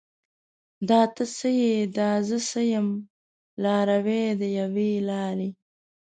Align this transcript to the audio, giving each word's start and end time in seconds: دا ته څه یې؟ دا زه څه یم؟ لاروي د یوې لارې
دا 0.89 1.01
ته 1.15 1.23
څه 1.35 1.49
یې؟ 1.59 1.75
دا 1.97 2.09
زه 2.27 2.37
څه 2.49 2.61
یم؟ 2.71 2.87
لاروي 3.63 4.23
د 4.39 4.41
یوې 4.59 4.91
لارې 5.09 5.49